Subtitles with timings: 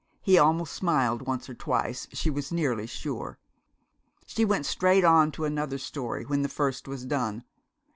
[0.23, 3.37] He almost smiled once or twice, she was nearly sure.
[4.25, 7.43] She went straight on to another story when the first was done.